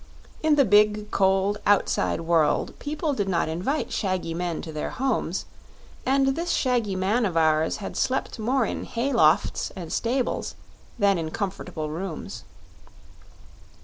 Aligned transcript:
In 0.41 0.55
the 0.55 0.65
big, 0.65 1.11
cold, 1.11 1.59
outside 1.63 2.21
world 2.21 2.73
people 2.79 3.13
did 3.13 3.29
not 3.29 3.47
invite 3.47 3.93
shaggy 3.93 4.33
men 4.33 4.59
to 4.63 4.71
their 4.73 4.89
homes, 4.89 5.45
and 6.07 6.29
this 6.29 6.49
shaggy 6.49 6.95
man 6.95 7.23
of 7.23 7.37
ours 7.37 7.77
had 7.77 7.95
slept 7.95 8.39
more 8.39 8.65
in 8.65 8.85
hay 8.85 9.13
lofts 9.13 9.71
and 9.75 9.93
stables 9.93 10.55
than 10.97 11.19
in 11.19 11.29
comfortable 11.29 11.91
rooms. 11.91 12.43